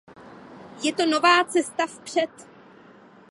[0.83, 2.29] Je to nová cesta vpřed!